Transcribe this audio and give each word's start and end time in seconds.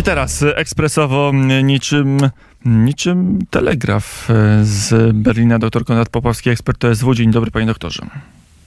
I 0.00 0.02
teraz 0.02 0.44
ekspresowo 0.54 1.32
niczym, 1.62 2.18
niczym 2.64 3.38
telegraf 3.50 4.28
z 4.62 5.12
Berlina. 5.16 5.58
Dr 5.58 5.84
Konrad 5.84 6.08
Popowski, 6.08 6.50
ekspert 6.50 6.84
SW. 6.94 7.14
Dzień 7.14 7.30
dobry 7.30 7.50
panie 7.50 7.66
doktorze. 7.66 8.02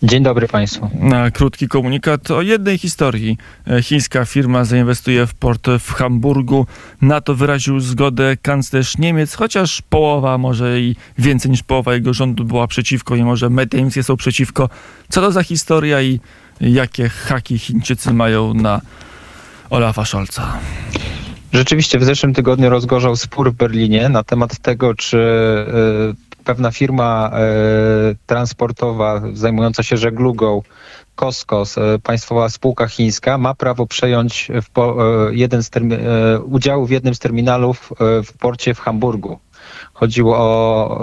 Dzień 0.03 0.23
dobry 0.23 0.47
Państwu. 0.47 0.89
Na 0.99 1.31
krótki 1.31 1.67
komunikat 1.67 2.31
o 2.31 2.41
jednej 2.41 2.77
historii. 2.77 3.37
Chińska 3.81 4.25
firma 4.25 4.65
zainwestuje 4.65 5.27
w 5.27 5.33
port 5.33 5.67
w 5.79 5.91
Hamburgu. 5.91 6.67
Na 7.01 7.21
to 7.21 7.35
wyraził 7.35 7.79
zgodę 7.79 8.37
kanclerz 8.41 8.97
Niemiec, 8.97 9.33
chociaż 9.33 9.81
połowa, 9.89 10.37
może 10.37 10.81
i 10.81 10.95
więcej 11.17 11.51
niż 11.51 11.63
połowa 11.63 11.93
jego 11.93 12.13
rządu 12.13 12.45
była 12.45 12.67
przeciwko 12.67 13.15
i 13.15 13.23
może 13.23 13.49
media 13.49 13.77
niemieckie 13.77 14.03
są 14.03 14.17
przeciwko. 14.17 14.69
Co 15.09 15.21
to 15.21 15.31
za 15.31 15.43
historia 15.43 16.01
i 16.01 16.19
jakie 16.61 17.09
haki 17.09 17.59
Chińczycy 17.59 18.13
mają 18.13 18.53
na 18.53 18.81
Olafa 19.69 20.05
Scholza? 20.05 20.59
Rzeczywiście 21.53 21.99
w 21.99 22.03
zeszłym 22.03 22.33
tygodniu 22.33 22.69
rozgorzał 22.69 23.15
spór 23.15 23.51
w 23.51 23.55
Berlinie 23.55 24.09
na 24.09 24.23
temat 24.23 24.59
tego, 24.59 24.93
czy 24.93 25.17
y, 26.39 26.43
pewna 26.43 26.71
firma 26.71 27.31
y, 28.11 28.15
transportowa 28.25 29.21
zajmująca 29.33 29.83
się 29.83 29.97
żeglugą 29.97 30.61
Koskos, 31.15 31.77
y, 31.77 31.81
państwowa 32.03 32.49
spółka 32.49 32.87
chińska, 32.87 33.37
ma 33.37 33.53
prawo 33.53 33.87
przejąć 33.87 34.51
jeden 35.31 35.63
z 35.63 35.69
udziału 36.45 36.85
w 36.85 36.91
jednym 36.91 37.15
z 37.15 37.19
terminalów 37.19 37.93
w 37.99 38.37
porcie 38.39 38.73
w 38.73 38.79
Hamburgu. 38.79 39.39
Chodziło 39.93 40.37
o 40.37 40.99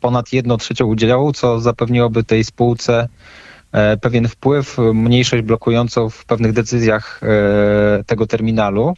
ponad 0.00 0.32
jedną 0.32 0.56
trzecią 0.56 0.86
udziału, 0.86 1.32
co 1.32 1.60
zapewniłoby 1.60 2.24
tej 2.24 2.44
spółce 2.44 3.08
pewien 4.00 4.28
wpływ, 4.28 4.76
mniejszość 4.94 5.42
blokującą 5.42 6.10
w 6.10 6.24
pewnych 6.24 6.52
decyzjach 6.52 7.20
tego 8.06 8.26
terminalu. 8.26 8.94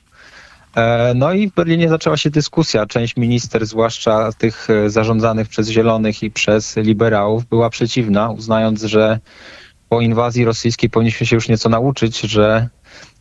E, 0.76 1.12
no 1.14 1.32
i 1.32 1.50
w 1.50 1.54
Berlinie 1.54 1.88
zaczęła 1.88 2.16
się 2.16 2.30
dyskusja. 2.30 2.86
Część 2.86 3.16
minister, 3.16 3.66
zwłaszcza 3.66 4.32
tych 4.32 4.70
e, 4.70 4.90
zarządzanych 4.90 5.48
przez 5.48 5.68
Zielonych 5.68 6.22
i 6.22 6.30
przez 6.30 6.76
liberałów, 6.76 7.44
była 7.46 7.70
przeciwna, 7.70 8.30
uznając, 8.30 8.82
że 8.82 9.18
po 9.88 10.00
inwazji 10.00 10.44
rosyjskiej 10.44 10.90
powinniśmy 10.90 11.26
się 11.26 11.36
już 11.36 11.48
nieco 11.48 11.68
nauczyć, 11.68 12.20
że 12.20 12.68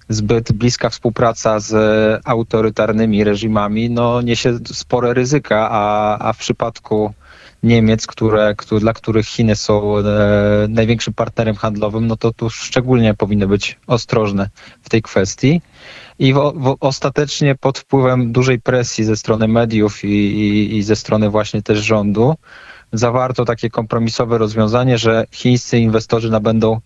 zbyt 0.10 0.52
bliska 0.52 0.90
współpraca 0.90 1.60
z 1.60 1.74
autorytarnymi 2.26 3.24
reżimami 3.24 3.90
no, 3.90 4.22
niesie 4.22 4.58
spore 4.66 5.14
ryzyka, 5.14 5.70
a, 5.72 6.18
a 6.30 6.34
w 6.34 6.38
przypadku 6.38 7.14
Niemiec, 7.64 8.08
które, 8.08 8.56
które, 8.56 8.82
dla 8.82 8.94
których 8.94 9.26
Chiny 9.26 9.56
są 9.56 9.98
e, 9.98 10.04
największym 10.70 11.14
partnerem 11.14 11.56
handlowym, 11.56 12.08
no 12.08 12.18
to 12.18 12.34
tu 12.34 12.50
szczególnie 12.50 13.14
powinny 13.14 13.48
być 13.48 13.80
ostrożne 13.88 14.50
w 14.82 14.90
tej 14.90 15.02
kwestii. 15.02 15.62
I 16.20 16.34
w, 16.34 16.38
w, 16.38 16.78
ostatecznie 16.80 17.56
pod 17.56 17.80
wpływem 17.80 18.32
dużej 18.32 18.62
presji 18.62 19.04
ze 19.04 19.16
strony 19.16 19.48
mediów 19.48 20.04
i, 20.04 20.08
i, 20.08 20.78
i 20.78 20.84
ze 20.84 20.96
strony 20.96 21.30
właśnie 21.30 21.62
też 21.62 21.80
rządu 21.80 22.36
zawarto 22.94 23.46
takie 23.46 23.70
kompromisowe 23.70 24.38
rozwiązanie, 24.38 24.98
że 24.98 25.26
chińscy 25.32 25.80
inwestorzy 25.80 26.30
nabędą 26.30 26.82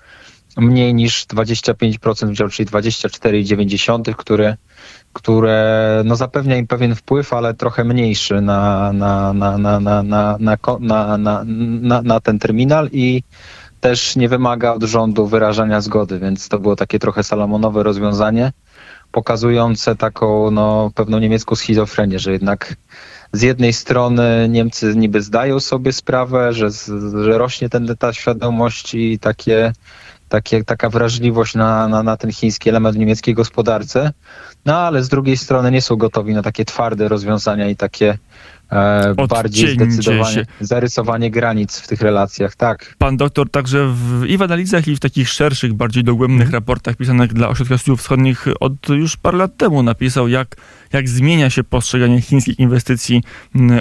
mniej 0.57 0.93
niż 0.93 1.25
25% 1.25 2.29
udziału, 2.29 2.49
czyli 2.49 2.69
24,9, 2.69 4.15
które, 4.15 4.57
które 5.13 6.01
no 6.05 6.15
zapewnia 6.15 6.57
im 6.57 6.67
pewien 6.67 6.95
wpływ, 6.95 7.33
ale 7.33 7.53
trochę 7.53 7.83
mniejszy 7.83 8.41
na, 8.41 8.93
na, 8.93 9.33
na, 9.33 9.57
na, 9.57 9.79
na, 9.79 10.03
na, 10.03 10.37
na, 10.39 11.17
na, 11.17 11.43
na, 11.81 12.01
na 12.01 12.19
ten 12.19 12.39
terminal 12.39 12.89
i 12.91 13.23
też 13.81 14.15
nie 14.15 14.29
wymaga 14.29 14.73
od 14.73 14.83
rządu 14.83 15.27
wyrażania 15.27 15.81
zgody, 15.81 16.19
więc 16.19 16.49
to 16.49 16.59
było 16.59 16.75
takie 16.75 16.99
trochę 16.99 17.23
salomonowe 17.23 17.83
rozwiązanie 17.83 18.51
pokazujące 19.13 19.95
taką 19.95 20.51
no, 20.51 20.91
pewną 20.95 21.19
niemiecką 21.19 21.55
schizofrenię, 21.55 22.19
że 22.19 22.31
jednak 22.31 22.75
z 23.33 23.41
jednej 23.41 23.73
strony 23.73 24.47
Niemcy 24.49 24.93
niby 24.95 25.21
zdają 25.21 25.59
sobie 25.59 25.93
sprawę, 25.93 26.53
że, 26.53 26.69
że 27.23 27.37
rośnie 27.37 27.69
ten, 27.69 27.95
ta 27.99 28.13
świadomość 28.13 28.95
i 28.95 29.19
takie, 29.19 29.73
takie, 30.33 30.63
taka 30.63 30.89
wrażliwość 30.89 31.55
na, 31.55 31.87
na, 31.87 32.03
na 32.03 32.17
ten 32.17 32.31
chiński 32.31 32.69
element 32.69 32.95
w 32.95 32.99
niemieckiej 32.99 33.35
gospodarce, 33.35 34.11
no 34.65 34.77
ale 34.77 35.03
z 35.03 35.09
drugiej 35.09 35.37
strony 35.37 35.71
nie 35.71 35.81
są 35.81 35.95
gotowi 35.95 36.33
na 36.33 36.41
takie 36.41 36.65
twarde 36.65 37.07
rozwiązania 37.07 37.69
i 37.69 37.75
takie 37.75 38.17
e, 38.73 39.27
bardziej 39.27 39.73
zdecydowanie 39.75 40.33
się. 40.33 40.45
zarysowanie 40.59 41.31
granic 41.31 41.79
w 41.79 41.87
tych 41.87 42.01
relacjach, 42.01 42.55
tak. 42.55 42.95
Pan 42.97 43.17
doktor 43.17 43.49
także 43.49 43.87
w, 43.87 44.25
i 44.27 44.37
w 44.37 44.41
analizach, 44.41 44.87
i 44.87 44.95
w 44.95 44.99
takich 44.99 45.29
szerszych, 45.29 45.73
bardziej 45.73 46.03
dogłębnych 46.03 46.47
mm. 46.47 46.53
raportach 46.53 46.95
pisanych 46.95 47.33
dla 47.33 47.49
Ośrodka 47.49 47.77
Studiów 47.77 47.99
Wschodnich 47.99 48.45
od 48.59 48.89
już 48.89 49.17
parę 49.17 49.37
lat 49.37 49.57
temu 49.57 49.83
napisał, 49.83 50.27
jak, 50.27 50.55
jak 50.93 51.09
zmienia 51.09 51.49
się 51.49 51.63
postrzeganie 51.63 52.21
chińskich 52.21 52.59
inwestycji 52.59 53.23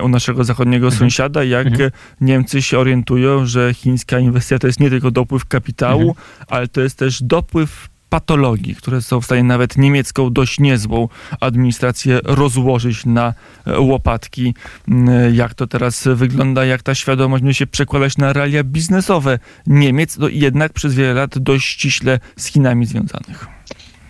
u 0.02 0.08
naszego 0.08 0.44
zachodniego 0.44 0.86
mm. 0.86 0.98
sąsiada, 0.98 1.44
jak 1.44 1.66
mm. 1.66 1.90
Niemcy 2.20 2.62
się 2.62 2.78
orientują, 2.78 3.46
że 3.46 3.74
chińska 3.74 4.18
inwestycja 4.18 4.58
to 4.58 4.66
jest 4.66 4.80
nie 4.80 4.90
tylko 4.90 5.10
dopływ 5.10 5.44
kapitału, 5.44 6.08
mhm. 6.08 6.26
ale 6.48 6.68
to 6.68 6.80
jest 6.80 6.98
też 6.98 7.22
dopływ 7.22 7.91
patologii, 8.12 8.74
które 8.74 9.02
są 9.02 9.20
w 9.20 9.24
stanie 9.24 9.42
nawet 9.44 9.78
niemiecką 9.78 10.32
dość 10.32 10.60
niezłą 10.60 11.08
administrację 11.40 12.20
rozłożyć 12.24 13.06
na 13.06 13.34
e, 13.66 13.80
łopatki. 13.80 14.54
Mm, 14.88 15.34
jak 15.34 15.54
to 15.54 15.66
teraz 15.66 16.08
wygląda, 16.14 16.64
jak 16.64 16.82
ta 16.82 16.94
świadomość 16.94 17.42
będzie 17.42 17.58
się 17.58 17.66
przekładać 17.66 18.18
na 18.18 18.32
realia 18.32 18.64
biznesowe 18.64 19.38
Niemiec, 19.66 20.18
no 20.18 20.28
jednak 20.28 20.72
przez 20.72 20.94
wiele 20.94 21.14
lat 21.14 21.38
dość 21.38 21.68
ściśle 21.68 22.20
z 22.36 22.46
Chinami 22.46 22.86
związanych. 22.86 23.46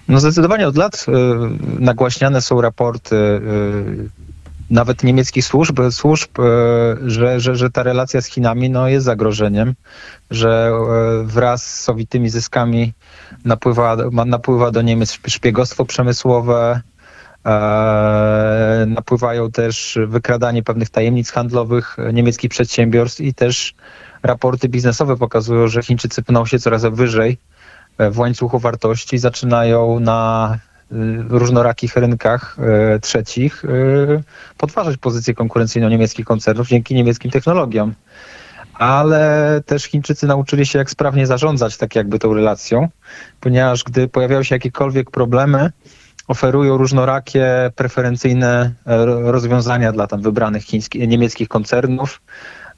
No 0.09 0.21
zdecydowanie 0.21 0.69
od 0.69 0.77
lat 0.77 1.07
y, 1.09 1.13
nagłaśniane 1.81 2.41
są 2.41 2.61
raporty 2.61 3.17
y, 3.17 4.22
nawet 4.73 5.05
niemieckich 5.05 5.45
służb, 5.45 5.81
służb 5.91 6.31
że, 7.07 7.41
że, 7.41 7.57
że 7.57 7.71
ta 7.71 7.83
relacja 7.83 8.21
z 8.21 8.27
Chinami 8.27 8.71
no, 8.71 8.89
jest 8.89 9.07
zagrożeniem, 9.07 9.75
że 10.31 10.73
wraz 11.25 11.67
z 11.67 11.81
sowitymi 11.81 12.29
zyskami 12.31 12.93
napływa, 13.45 13.97
napływa 14.27 14.71
do 14.71 14.83
Niemiec 14.83 15.19
szpiegostwo 15.27 15.85
przemysłowe, 15.85 16.81
e, 17.47 18.85
napływają 18.89 19.51
też 19.51 19.99
wykradanie 20.07 20.63
pewnych 20.63 20.91
tajemnic 20.91 21.31
handlowych 21.31 21.97
niemieckich 22.13 22.51
przedsiębiorstw 22.51 23.21
i 23.21 23.35
też 23.35 23.75
raporty 24.23 24.69
biznesowe 24.69 25.17
pokazują, 25.17 25.69
że 25.69 25.83
Chińczycy 25.83 26.23
pną 26.23 26.47
się 26.47 26.59
coraz 26.59 26.83
wyżej 26.83 27.39
w 27.99 28.19
łańcuchu 28.19 28.59
wartości, 28.59 29.19
zaczynają 29.19 30.01
na 30.01 30.59
różnorakich 31.29 31.97
rynkach 31.97 32.57
y, 32.97 33.01
trzecich 33.01 33.65
y, 33.65 33.69
podważać 34.59 34.97
pozycję 34.97 35.35
konkurencyjną 35.35 35.89
niemieckich 35.89 36.27
koncernów 36.27 36.69
dzięki 36.69 36.95
niemieckim 36.95 37.31
technologiom 37.31 37.95
ale 38.75 39.61
też 39.67 39.85
Chińczycy 39.85 40.27
nauczyli 40.27 40.67
się, 40.67 40.79
jak 40.79 40.91
sprawnie 40.91 41.27
zarządzać 41.27 41.77
tak 41.77 41.97
jakby 41.97 42.19
tą 42.19 42.35
relacją, 42.35 42.89
ponieważ 43.41 43.85
gdy 43.85 44.09
pojawiają 44.09 44.43
się 44.43 44.55
jakiekolwiek 44.55 45.11
problemy, 45.11 45.71
oferują 46.29 46.77
różnorakie, 46.77 47.71
preferencyjne 47.77 48.73
e, 48.87 49.05
rozwiązania 49.07 49.93
dla 49.93 50.07
tam 50.07 50.23
wybranych 50.23 50.65
chińskich, 50.65 51.09
niemieckich 51.09 51.49
koncernów. 51.49 52.21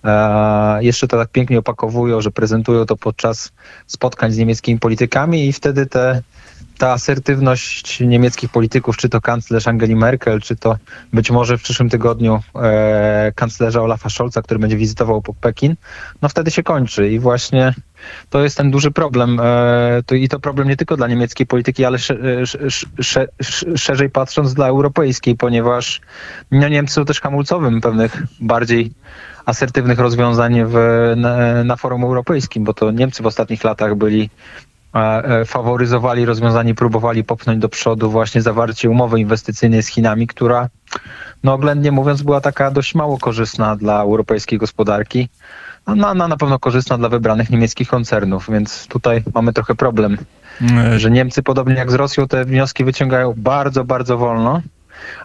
E, 0.04 0.84
jeszcze 0.84 1.08
to 1.08 1.16
tak 1.16 1.28
pięknie 1.28 1.58
opakowują, 1.58 2.20
że 2.20 2.30
prezentują 2.30 2.86
to 2.86 2.96
podczas 2.96 3.52
spotkań 3.86 4.32
z 4.32 4.38
niemieckimi 4.38 4.78
politykami 4.78 5.46
i 5.46 5.52
wtedy 5.52 5.86
te 5.86 6.22
ta 6.78 6.92
asertywność 6.92 8.00
niemieckich 8.00 8.50
polityków, 8.50 8.96
czy 8.96 9.08
to 9.08 9.20
kanclerz 9.20 9.68
Angeli 9.68 9.96
Merkel, 9.96 10.40
czy 10.40 10.56
to 10.56 10.76
być 11.12 11.30
może 11.30 11.58
w 11.58 11.62
przyszłym 11.62 11.90
tygodniu 11.90 12.42
e, 12.54 13.32
kanclerza 13.34 13.82
Olafa 13.82 14.10
Scholza, 14.10 14.42
który 14.42 14.60
będzie 14.60 14.76
wizytował 14.76 15.22
Pekin, 15.40 15.76
no 16.22 16.28
wtedy 16.28 16.50
się 16.50 16.62
kończy 16.62 17.10
i 17.10 17.18
właśnie 17.18 17.74
to 18.30 18.42
jest 18.42 18.56
ten 18.56 18.70
duży 18.70 18.90
problem. 18.90 19.40
E, 19.42 20.02
to, 20.06 20.14
I 20.14 20.28
to 20.28 20.40
problem 20.40 20.68
nie 20.68 20.76
tylko 20.76 20.96
dla 20.96 21.06
niemieckiej 21.06 21.46
polityki, 21.46 21.84
ale 21.84 21.98
sze, 21.98 22.16
sze, 22.46 22.88
sze, 23.00 23.26
szerzej 23.76 24.10
patrząc 24.10 24.54
dla 24.54 24.66
europejskiej, 24.66 25.36
ponieważ 25.36 26.00
no, 26.50 26.68
Niemcy 26.68 26.94
są 26.94 27.04
też 27.04 27.20
hamulcowym 27.20 27.80
pewnych 27.80 28.22
bardziej 28.40 28.92
asertywnych 29.46 29.98
rozwiązań 29.98 30.64
w, 30.66 30.74
na, 31.16 31.64
na 31.64 31.76
forum 31.76 32.04
europejskim, 32.04 32.64
bo 32.64 32.74
to 32.74 32.90
Niemcy 32.90 33.22
w 33.22 33.26
ostatnich 33.26 33.64
latach 33.64 33.94
byli 33.94 34.30
E, 34.94 35.44
faworyzowali 35.44 36.24
rozwiązanie, 36.24 36.74
próbowali 36.74 37.24
popchnąć 37.24 37.60
do 37.60 37.68
przodu 37.68 38.10
właśnie 38.10 38.42
zawarcie 38.42 38.90
umowy 38.90 39.20
inwestycyjnej 39.20 39.82
z 39.82 39.86
Chinami, 39.86 40.26
która 40.26 40.68
no 41.44 41.52
oględnie 41.54 41.92
mówiąc 41.92 42.22
była 42.22 42.40
taka 42.40 42.70
dość 42.70 42.94
mało 42.94 43.18
korzystna 43.18 43.76
dla 43.76 44.00
europejskiej 44.00 44.58
gospodarki. 44.58 45.28
No, 45.86 45.94
na, 45.94 46.14
na, 46.14 46.28
na 46.28 46.36
pewno 46.36 46.58
korzystna 46.58 46.98
dla 46.98 47.08
wybranych 47.08 47.50
niemieckich 47.50 47.88
koncernów, 47.88 48.46
więc 48.52 48.86
tutaj 48.86 49.22
mamy 49.34 49.52
trochę 49.52 49.74
problem, 49.74 50.18
e, 50.78 50.98
że 50.98 51.10
Niemcy 51.10 51.42
podobnie 51.42 51.74
jak 51.74 51.90
z 51.90 51.94
Rosją 51.94 52.28
te 52.28 52.44
wnioski 52.44 52.84
wyciągają 52.84 53.34
bardzo, 53.36 53.84
bardzo 53.84 54.18
wolno. 54.18 54.62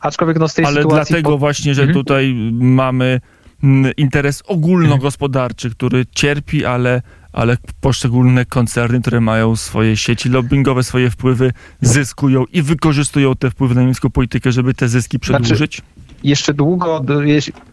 Aczkolwiek 0.01 0.39
no 0.39 0.47
z 0.47 0.53
tej 0.53 0.65
Ale 0.65 0.75
sytuacji... 0.75 1.13
dlatego 1.13 1.31
po... 1.31 1.37
właśnie, 1.37 1.73
że 1.73 1.81
mhm. 1.81 1.93
tutaj 1.93 2.33
mamy 2.53 3.05
mm, 3.05 3.21
interes 3.97 4.43
ogólnogospodarczy, 4.47 5.69
który 5.69 6.05
cierpi, 6.15 6.65
ale, 6.65 7.01
ale 7.33 7.57
poszczególne 7.81 8.45
koncerny, 8.45 9.01
które 9.01 9.21
mają 9.21 9.55
swoje 9.55 9.97
sieci 9.97 10.29
lobbyingowe, 10.29 10.83
swoje 10.83 11.09
wpływy, 11.09 11.51
zyskują 11.81 12.45
i 12.53 12.61
wykorzystują 12.61 13.35
te 13.35 13.51
wpływy 13.51 13.75
na 13.75 13.81
niemiecką 13.81 14.09
politykę, 14.09 14.51
żeby 14.51 14.73
te 14.73 14.87
zyski 14.87 15.19
przedłużyć? 15.19 15.81
jeszcze 16.23 16.53
długo 16.53 17.05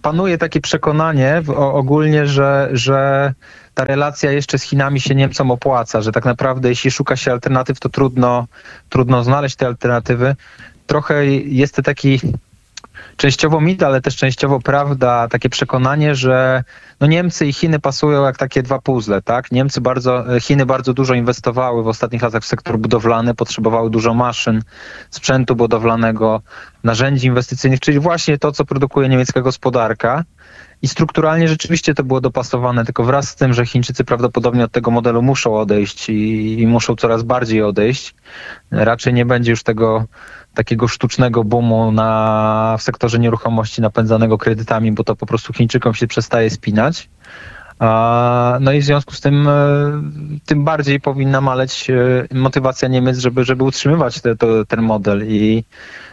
panuje 0.02 0.38
takie 0.38 0.60
przekonanie 0.60 1.42
w, 1.42 1.50
o, 1.50 1.74
ogólnie, 1.74 2.26
że, 2.26 2.68
że 2.72 3.32
ta 3.74 3.84
relacja 3.84 4.32
jeszcze 4.32 4.58
z 4.58 4.62
Chinami 4.62 5.00
się 5.00 5.14
Niemcom 5.14 5.50
opłaca, 5.50 6.02
że 6.02 6.12
tak 6.12 6.24
naprawdę 6.24 6.68
jeśli 6.68 6.90
szuka 6.90 7.16
się 7.16 7.32
alternatyw, 7.32 7.80
to 7.80 7.88
trudno, 7.88 8.46
trudno 8.88 9.24
znaleźć 9.24 9.56
te 9.56 9.66
alternatywy. 9.66 10.36
Trochę 10.86 11.26
jest 11.26 11.74
to 11.74 11.82
taki 11.82 12.20
częściowo 13.16 13.60
mit, 13.60 13.82
ale 13.82 14.00
też 14.00 14.16
częściowo 14.16 14.60
prawda, 14.60 15.28
takie 15.28 15.48
przekonanie, 15.48 16.14
że 16.14 16.64
no 17.00 17.06
Niemcy 17.06 17.46
i 17.46 17.52
Chiny 17.52 17.78
pasują 17.78 18.24
jak 18.24 18.36
takie 18.36 18.62
dwa 18.62 18.78
puzzle, 18.78 19.22
tak? 19.22 19.52
Niemcy 19.52 19.80
bardzo, 19.80 20.24
Chiny 20.40 20.66
bardzo 20.66 20.92
dużo 20.92 21.14
inwestowały 21.14 21.82
w 21.82 21.88
ostatnich 21.88 22.22
latach 22.22 22.42
w 22.42 22.46
sektor 22.46 22.78
budowlany, 22.78 23.34
potrzebowały 23.34 23.90
dużo 23.90 24.14
maszyn, 24.14 24.62
sprzętu 25.10 25.56
budowlanego, 25.56 26.42
narzędzi 26.84 27.26
inwestycyjnych, 27.26 27.80
czyli 27.80 27.98
właśnie 27.98 28.38
to, 28.38 28.52
co 28.52 28.64
produkuje 28.64 29.08
niemiecka 29.08 29.40
gospodarka. 29.40 30.24
I 30.82 30.88
strukturalnie 30.88 31.48
rzeczywiście 31.48 31.94
to 31.94 32.04
było 32.04 32.20
dopasowane, 32.20 32.84
tylko 32.84 33.04
wraz 33.04 33.28
z 33.28 33.34
tym, 33.34 33.52
że 33.54 33.66
Chińczycy 33.66 34.04
prawdopodobnie 34.04 34.64
od 34.64 34.72
tego 34.72 34.90
modelu 34.90 35.22
muszą 35.22 35.56
odejść 35.56 36.08
i, 36.08 36.60
i 36.60 36.66
muszą 36.66 36.96
coraz 36.96 37.22
bardziej 37.22 37.62
odejść, 37.62 38.14
raczej 38.70 39.14
nie 39.14 39.26
będzie 39.26 39.50
już 39.50 39.62
tego 39.62 40.04
takiego 40.54 40.88
sztucznego 40.88 41.44
boomu 41.44 41.92
na, 41.92 42.76
w 42.78 42.82
sektorze 42.82 43.18
nieruchomości 43.18 43.82
napędzanego 43.82 44.38
kredytami, 44.38 44.92
bo 44.92 45.04
to 45.04 45.16
po 45.16 45.26
prostu 45.26 45.52
Chińczykom 45.52 45.94
się 45.94 46.06
przestaje 46.06 46.50
spinać. 46.50 47.08
No 48.60 48.72
i 48.72 48.80
w 48.80 48.84
związku 48.84 49.14
z 49.14 49.20
tym 49.20 49.48
e, 49.48 49.52
tym 50.46 50.64
bardziej 50.64 51.00
powinna 51.00 51.40
maleć 51.40 51.90
e, 51.90 52.34
motywacja 52.34 52.88
Niemiec, 52.88 53.18
żeby, 53.18 53.44
żeby 53.44 53.64
utrzymywać 53.64 54.20
te, 54.20 54.36
to, 54.36 54.64
ten 54.64 54.82
model 54.82 55.24
i 55.28 55.64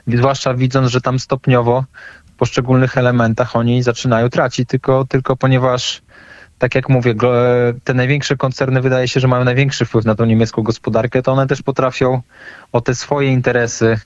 zwłaszcza 0.07 0.53
widząc, 0.53 0.91
że 0.91 1.01
tam 1.01 1.19
stopniowo 1.19 1.83
poszczególnych 2.43 2.97
elementach 2.97 3.55
oni 3.55 3.83
zaczynają 3.83 4.29
tracić, 4.29 4.69
tylko, 4.69 5.05
tylko 5.05 5.35
ponieważ 5.35 6.01
tak 6.57 6.75
jak 6.75 6.89
mówię, 6.89 7.15
te 7.83 7.93
największe 7.93 8.37
koncerny 8.37 8.81
wydaje 8.81 9.07
się, 9.07 9.19
że 9.19 9.27
mają 9.27 9.43
największy 9.43 9.85
wpływ 9.85 10.05
na 10.05 10.15
tą 10.15 10.25
niemiecką 10.25 10.61
gospodarkę, 10.61 11.21
to 11.21 11.31
one 11.31 11.47
też 11.47 11.61
potrafią 11.61 12.21
o 12.71 12.81
te 12.81 12.95
swoje 12.95 13.31
interesy 13.31 13.99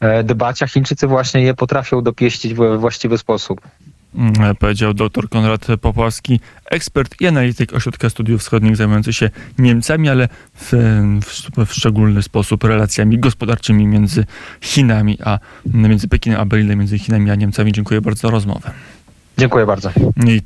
e, 0.00 0.24
dbać, 0.24 0.62
a 0.62 0.66
Chińczycy 0.66 1.06
właśnie 1.06 1.42
je 1.42 1.54
potrafią 1.54 2.02
dopieścić 2.02 2.54
we 2.54 2.78
właściwy 2.78 3.18
sposób. 3.18 3.60
Mm, 4.14 4.56
Powiedział 4.56 4.94
dr 4.94 5.28
Konrad 5.28 5.66
Popławski, 5.80 6.40
ekspert 6.70 7.20
i 7.20 7.26
analityk 7.26 7.72
Ośrodka 7.72 8.10
Studiów 8.10 8.40
Wschodnich 8.40 8.76
zajmujący 8.76 9.12
się 9.12 9.30
Niemcami, 9.58 10.08
ale 10.08 10.28
w, 10.54 10.72
w, 11.24 11.66
w 11.66 11.72
szczególny 11.72 12.22
sposób 12.22 12.64
relacjami 12.64 13.18
gospodarczymi 13.18 13.86
między 13.86 14.24
Chinami 14.60 15.18
a 15.24 15.38
między 15.74 16.08
Pekinem 16.08 16.40
a 16.40 16.44
Berlinem, 16.44 16.78
między 16.78 16.98
Chinami 16.98 17.30
a 17.30 17.34
Niemcami. 17.34 17.72
Dziękuję 17.72 18.00
bardzo 18.00 18.28
za 18.28 18.30
rozmowę. 18.30 18.70
Dziękuję 19.38 19.66
bardzo. 19.66 19.90
I 20.26 20.42